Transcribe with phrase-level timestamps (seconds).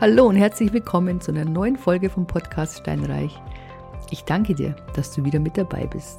[0.00, 3.38] Hallo und herzlich willkommen zu einer neuen Folge vom Podcast Steinreich.
[4.10, 6.18] Ich danke dir, dass du wieder mit dabei bist.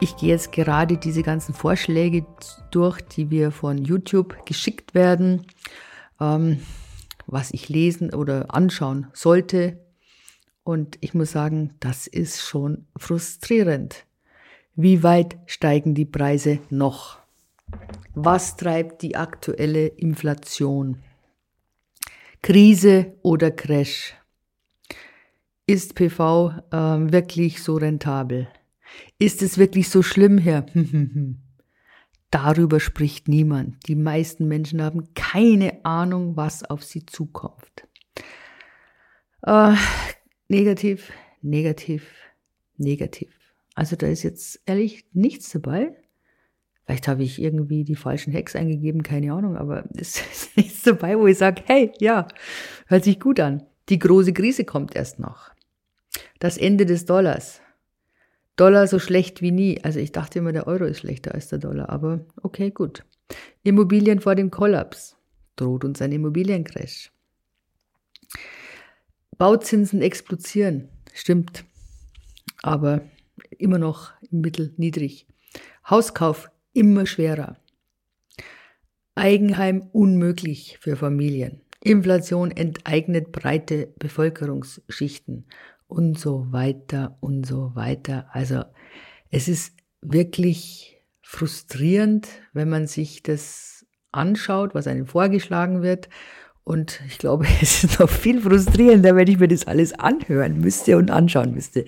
[0.00, 2.26] Ich gehe jetzt gerade diese ganzen Vorschläge
[2.70, 5.46] durch, die wir von YouTube geschickt werden,
[6.20, 6.60] ähm,
[7.26, 9.78] was ich lesen oder anschauen sollte.
[10.62, 14.04] Und ich muss sagen, das ist schon frustrierend.
[14.74, 17.16] Wie weit steigen die Preise noch?
[18.14, 21.02] Was treibt die aktuelle Inflation?
[22.42, 24.14] Krise oder Crash?
[25.68, 26.76] Ist PV äh,
[27.12, 28.48] wirklich so rentabel?
[29.20, 30.66] Ist es wirklich so schlimm hier?
[32.32, 33.86] Darüber spricht niemand.
[33.86, 37.86] Die meisten Menschen haben keine Ahnung, was auf sie zukommt.
[39.42, 39.76] Äh,
[40.48, 42.10] negativ, negativ,
[42.76, 43.32] negativ.
[43.76, 45.94] Also da ist jetzt ehrlich nichts dabei,
[46.84, 51.18] Vielleicht habe ich irgendwie die falschen Hacks eingegeben, keine Ahnung, aber es ist nichts dabei,
[51.18, 52.28] wo ich sage, hey, ja,
[52.86, 53.62] hört sich gut an.
[53.88, 55.50] Die große Krise kommt erst noch.
[56.38, 57.60] Das Ende des Dollars.
[58.56, 59.82] Dollar so schlecht wie nie.
[59.82, 63.04] Also ich dachte immer, der Euro ist schlechter als der Dollar, aber okay, gut.
[63.62, 65.16] Immobilien vor dem Kollaps.
[65.56, 67.12] Droht uns ein Immobiliencrash.
[69.38, 70.88] Bauzinsen explodieren.
[71.12, 71.64] Stimmt.
[72.62, 73.02] Aber
[73.58, 75.26] immer noch im Mittel niedrig.
[75.88, 77.56] Hauskauf immer schwerer.
[79.14, 81.60] Eigenheim unmöglich für Familien.
[81.80, 85.46] Inflation enteignet breite Bevölkerungsschichten
[85.86, 88.26] und so weiter und so weiter.
[88.32, 88.64] Also
[89.30, 96.08] es ist wirklich frustrierend, wenn man sich das anschaut, was einem vorgeschlagen wird.
[96.64, 100.96] Und ich glaube, es ist noch viel frustrierender, wenn ich mir das alles anhören müsste
[100.96, 101.86] und anschauen müsste.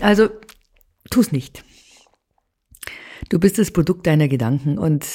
[0.00, 0.28] Also,
[1.10, 1.64] tu es nicht.
[3.30, 4.76] Du bist das Produkt deiner Gedanken.
[4.76, 5.06] Und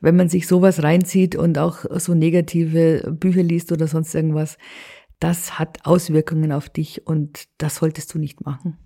[0.00, 4.58] wenn man sich sowas reinzieht und auch so negative Bücher liest oder sonst irgendwas,
[5.20, 8.76] das hat Auswirkungen auf dich und das solltest du nicht machen.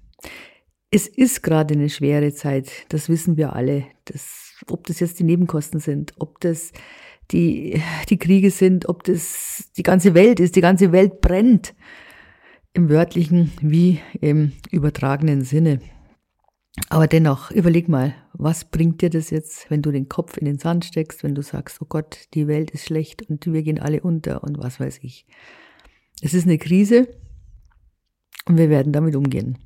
[0.91, 3.87] Es ist gerade eine schwere Zeit, das wissen wir alle.
[4.05, 6.73] Das, ob das jetzt die Nebenkosten sind, ob das
[7.31, 11.75] die, die Kriege sind, ob das die ganze Welt ist, die ganze Welt brennt.
[12.75, 15.81] Im wörtlichen wie im übertragenen Sinne.
[16.91, 20.59] Aber dennoch, überleg mal, was bringt dir das jetzt, wenn du den Kopf in den
[20.59, 24.01] Sand steckst, wenn du sagst, oh Gott, die Welt ist schlecht und wir gehen alle
[24.01, 25.27] unter und was weiß ich.
[26.21, 27.09] Es ist eine Krise
[28.47, 29.59] und wir werden damit umgehen.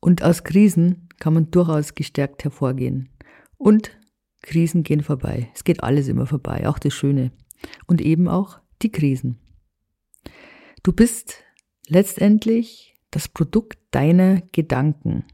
[0.00, 3.10] Und aus Krisen kann man durchaus gestärkt hervorgehen.
[3.58, 3.96] Und
[4.42, 5.50] Krisen gehen vorbei.
[5.54, 7.32] Es geht alles immer vorbei, auch das Schöne.
[7.86, 9.38] Und eben auch die Krisen.
[10.82, 11.44] Du bist
[11.86, 15.24] letztendlich das Produkt deiner Gedanken.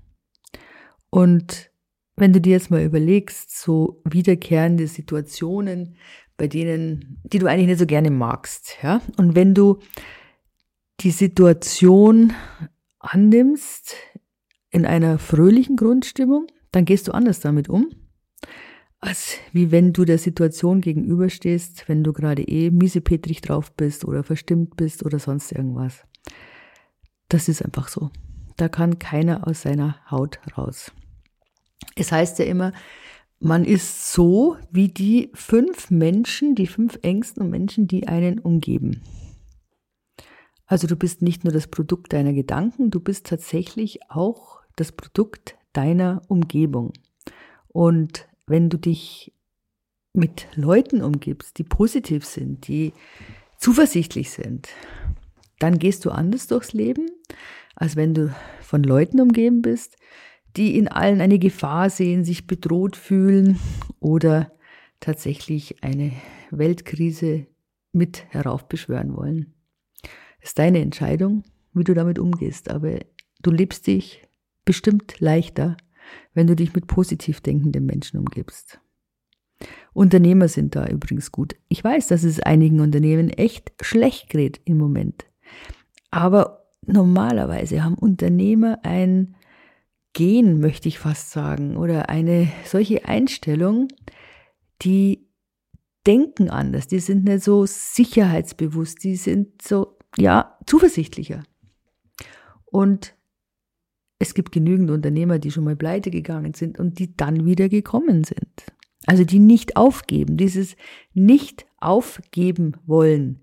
[1.10, 1.70] Und
[2.16, 5.96] wenn du dir jetzt mal überlegst, so wiederkehrende Situationen,
[6.36, 9.78] bei denen, die du eigentlich nicht so gerne magst, ja, und wenn du
[11.00, 12.32] die Situation
[12.98, 13.94] annimmst
[14.70, 17.88] in einer fröhlichen Grundstimmung, dann gehst du anders damit um,
[18.98, 24.24] als wie wenn du der Situation gegenüberstehst, wenn du gerade eh miesepetrig drauf bist oder
[24.24, 26.04] verstimmt bist oder sonst irgendwas.
[27.28, 28.10] Das ist einfach so.
[28.56, 30.92] Da kann keiner aus seiner Haut raus.
[31.96, 32.72] Es heißt ja immer,
[33.40, 39.02] man ist so wie die fünf Menschen, die fünf engsten Menschen, die einen umgeben.
[40.66, 45.56] Also du bist nicht nur das Produkt deiner Gedanken, du bist tatsächlich auch das Produkt
[45.72, 46.92] deiner Umgebung.
[47.68, 49.32] Und wenn du dich
[50.12, 52.92] mit Leuten umgibst, die positiv sind, die
[53.58, 54.68] zuversichtlich sind,
[55.58, 57.06] dann gehst du anders durchs Leben,
[57.74, 59.96] als wenn du von Leuten umgeben bist,
[60.56, 63.58] die in allen eine Gefahr sehen, sich bedroht fühlen
[64.00, 64.52] oder
[65.00, 66.12] tatsächlich eine
[66.50, 67.46] Weltkrise
[67.92, 69.54] mit heraufbeschwören wollen.
[70.40, 73.00] Es ist deine Entscheidung, wie du damit umgehst, aber
[73.42, 74.22] du lebst dich
[74.64, 75.76] bestimmt leichter,
[76.34, 78.80] wenn du dich mit positiv denkenden Menschen umgibst.
[79.92, 81.56] Unternehmer sind da übrigens gut.
[81.68, 85.24] Ich weiß, dass es einigen Unternehmen echt schlecht geht im Moment.
[86.10, 89.34] Aber normalerweise haben Unternehmer ein
[90.16, 93.88] Gen, möchte ich fast sagen, oder eine solche Einstellung,
[94.80, 95.28] die
[96.06, 101.42] denken anders, die sind nicht so sicherheitsbewusst, die sind so, ja, zuversichtlicher.
[102.64, 103.14] Und
[104.18, 108.24] es gibt genügend Unternehmer, die schon mal pleite gegangen sind und die dann wieder gekommen
[108.24, 108.72] sind.
[109.04, 110.76] Also die nicht aufgeben, dieses
[111.12, 113.42] nicht aufgeben wollen,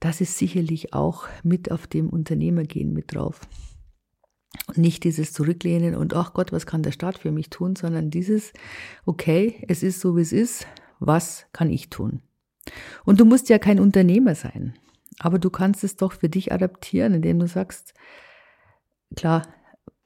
[0.00, 3.42] das ist sicherlich auch mit auf dem Unternehmergehen mit drauf.
[4.66, 8.10] Und nicht dieses Zurücklehnen und ach Gott, was kann der Staat für mich tun, sondern
[8.10, 8.52] dieses,
[9.04, 10.66] okay, es ist so wie es ist,
[11.00, 12.22] was kann ich tun?
[13.04, 14.74] Und du musst ja kein Unternehmer sein,
[15.18, 17.94] aber du kannst es doch für dich adaptieren, indem du sagst,
[19.16, 19.42] klar,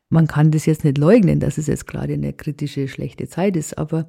[0.09, 3.77] man kann das jetzt nicht leugnen, dass es jetzt gerade eine kritische, schlechte Zeit ist,
[3.77, 4.09] aber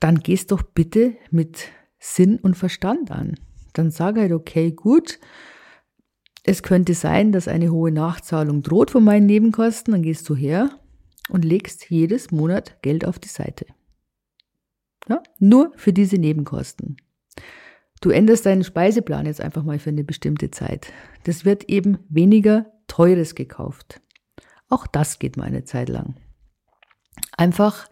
[0.00, 1.68] dann gehst doch bitte mit
[1.98, 3.34] Sinn und Verstand an.
[3.72, 5.18] Dann sag halt, okay, gut,
[6.48, 10.70] es könnte sein, dass eine hohe Nachzahlung droht von meinen Nebenkosten, dann gehst du her
[11.28, 13.66] und legst jedes Monat Geld auf die Seite.
[15.08, 15.22] Ja?
[15.38, 16.96] Nur für diese Nebenkosten.
[18.00, 20.90] Du änderst deinen Speiseplan jetzt einfach mal für eine bestimmte Zeit.
[21.24, 24.00] Das wird eben weniger Teures gekauft.
[24.70, 26.14] Auch das geht mal eine Zeit lang.
[27.36, 27.90] Einfach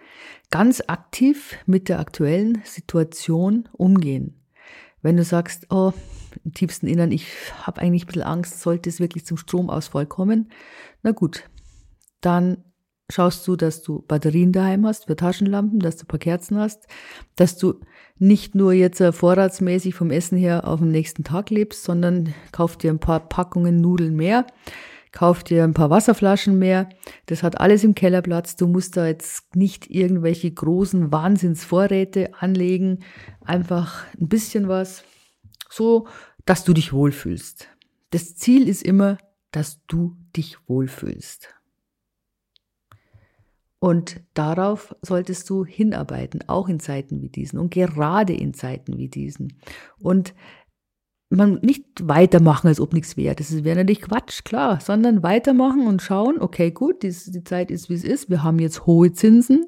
[0.50, 4.45] ganz aktiv mit der aktuellen Situation umgehen.
[5.06, 5.92] Wenn du sagst, oh,
[6.44, 7.28] im tiefsten Innern, ich
[7.62, 10.50] habe eigentlich ein bisschen Angst, sollte es wirklich zum Stromausfall kommen,
[11.04, 11.48] na gut,
[12.20, 12.64] dann
[13.08, 16.88] schaust du, dass du Batterien daheim hast für Taschenlampen, dass du ein paar Kerzen hast,
[17.36, 17.78] dass du
[18.18, 22.76] nicht nur jetzt äh, vorratsmäßig vom Essen her auf den nächsten Tag lebst, sondern kauf
[22.76, 24.44] dir ein paar Packungen Nudeln mehr,
[25.16, 26.90] kauf dir ein paar Wasserflaschen mehr.
[27.24, 28.54] Das hat alles im Keller Platz.
[28.54, 32.98] Du musst da jetzt nicht irgendwelche großen Wahnsinnsvorräte anlegen.
[33.40, 35.04] Einfach ein bisschen was,
[35.70, 36.06] so
[36.44, 37.66] dass du dich wohlfühlst.
[38.10, 39.16] Das Ziel ist immer,
[39.52, 41.48] dass du dich wohlfühlst.
[43.78, 49.08] Und darauf solltest du hinarbeiten, auch in Zeiten wie diesen und gerade in Zeiten wie
[49.08, 49.54] diesen.
[49.98, 50.34] Und
[51.28, 53.34] man nicht weitermachen, als ob nichts wäre.
[53.34, 57.90] Das wäre natürlich Quatsch, klar, sondern weitermachen und schauen, okay, gut, die, die Zeit ist,
[57.90, 58.30] wie es ist.
[58.30, 59.66] Wir haben jetzt hohe Zinsen.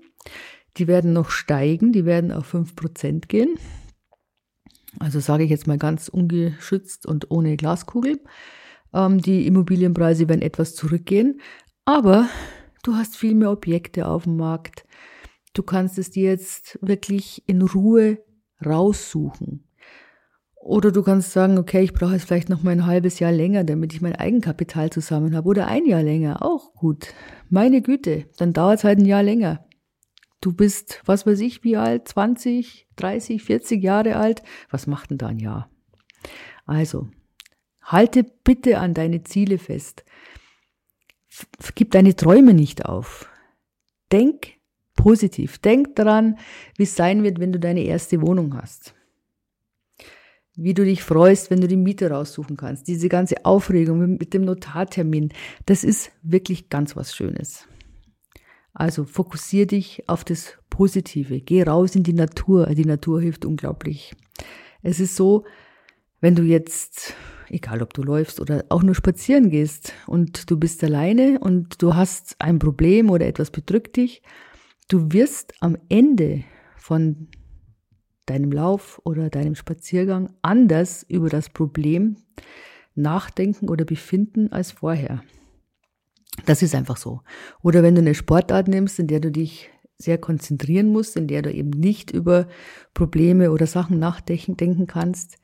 [0.76, 3.56] Die werden noch steigen, die werden auf 5% gehen.
[5.00, 8.20] Also sage ich jetzt mal ganz ungeschützt und ohne Glaskugel.
[8.94, 11.40] Ähm, die Immobilienpreise werden etwas zurückgehen.
[11.84, 12.28] Aber
[12.82, 14.87] Du hast viel mehr Objekte auf dem Markt.
[15.52, 18.25] Du kannst es dir jetzt wirklich in Ruhe
[18.64, 19.68] raussuchen.
[20.69, 23.65] Oder du kannst sagen, okay, ich brauche jetzt vielleicht noch mal ein halbes Jahr länger,
[23.65, 25.49] damit ich mein Eigenkapital zusammen habe.
[25.49, 27.15] Oder ein Jahr länger, auch gut.
[27.49, 29.65] Meine Güte, dann dauert es halt ein Jahr länger.
[30.43, 32.06] Du bist, was weiß ich, wie alt?
[32.06, 34.43] 20, 30, 40 Jahre alt.
[34.70, 35.70] Was macht denn da ein Jahr?
[36.67, 37.09] Also,
[37.81, 40.05] halte bitte an deine Ziele fest
[41.75, 43.31] gib deine Träume nicht auf.
[44.12, 44.49] Denk
[44.94, 45.59] positiv.
[45.59, 46.38] Denk daran,
[46.76, 48.94] wie es sein wird, wenn du deine erste Wohnung hast.
[50.60, 52.88] Wie du dich freust, wenn du die Miete raussuchen kannst.
[52.88, 55.31] Diese ganze Aufregung mit dem Notartermin,
[55.66, 57.69] das ist wirklich ganz was Schönes.
[58.75, 61.40] Also fokussier dich auf das Positive.
[61.40, 62.66] Geh raus in die Natur.
[62.75, 64.14] Die Natur hilft unglaublich.
[64.82, 65.44] Es ist so,
[66.20, 67.14] wenn du jetzt
[67.50, 71.94] egal ob du läufst oder auch nur spazieren gehst und du bist alleine und du
[71.94, 74.22] hast ein Problem oder etwas bedrückt dich,
[74.88, 76.44] du wirst am Ende
[76.76, 77.28] von
[78.30, 82.16] deinem Lauf oder deinem Spaziergang anders über das Problem
[82.94, 85.22] nachdenken oder befinden als vorher.
[86.46, 87.20] Das ist einfach so.
[87.62, 91.42] Oder wenn du eine Sportart nimmst, in der du dich sehr konzentrieren musst, in der
[91.42, 92.46] du eben nicht über
[92.94, 95.38] Probleme oder Sachen nachdenken kannst,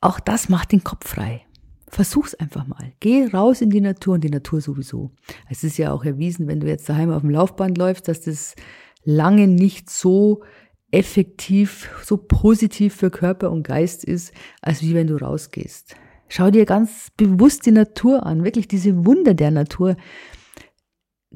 [0.00, 1.46] auch das macht den Kopf frei.
[1.88, 2.92] Versuch's einfach mal.
[2.98, 5.12] Geh raus in die Natur und die Natur sowieso.
[5.48, 8.56] Es ist ja auch erwiesen, wenn du jetzt daheim auf dem Laufband läufst, dass das
[9.04, 10.42] lange nicht so
[10.94, 14.32] effektiv, so positiv für Körper und Geist ist,
[14.62, 15.96] als wie wenn du rausgehst.
[16.28, 19.96] Schau dir ganz bewusst die Natur an, wirklich diese Wunder der Natur.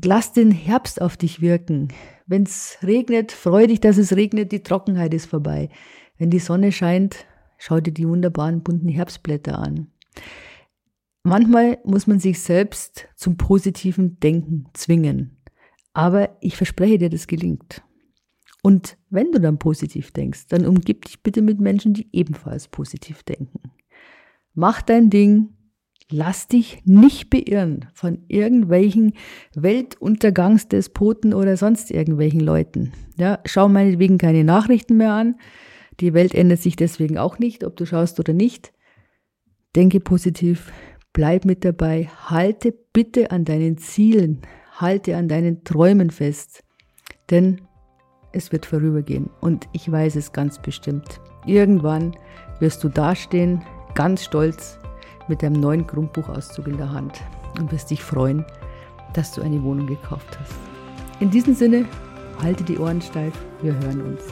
[0.03, 1.89] Lass den Herbst auf dich wirken.
[2.27, 5.69] Wenn es regnet, freu dich, dass es regnet, die Trockenheit ist vorbei.
[6.17, 7.27] Wenn die Sonne scheint,
[7.59, 9.89] Schau dir die wunderbaren bunten Herbstblätter an.
[11.25, 15.43] Manchmal muss man sich selbst zum positiven Denken zwingen.
[15.93, 17.83] Aber ich verspreche dir, das gelingt.
[18.63, 23.23] Und wenn du dann positiv denkst, dann umgib dich bitte mit Menschen, die ebenfalls positiv
[23.23, 23.71] denken.
[24.55, 25.51] Mach dein Ding,
[26.11, 29.13] lass dich nicht beirren von irgendwelchen
[29.55, 32.93] Weltuntergangsdespoten oder sonst irgendwelchen Leuten.
[33.17, 35.37] Ja, schau meinetwegen keine Nachrichten mehr an,
[36.01, 38.73] die Welt ändert sich deswegen auch nicht, ob du schaust oder nicht.
[39.77, 40.73] Denke positiv,
[41.13, 44.43] bleib mit dabei, halte bitte an deinen Zielen,
[44.77, 46.65] halte an deinen Träumen fest,
[47.31, 47.61] denn
[48.33, 51.21] es wird vorübergehen und ich weiß es ganz bestimmt.
[51.47, 52.17] Irgendwann
[52.61, 53.63] wirst du dastehen,
[53.95, 54.79] ganz stolz
[55.29, 57.21] mit deinem neuen Grundbuchauszug in der Hand
[57.59, 58.45] und wirst dich freuen,
[59.15, 60.55] dass du eine Wohnung gekauft hast.
[61.21, 61.87] In diesem Sinne,
[62.43, 64.23] halte die Ohren steif, wir hören uns.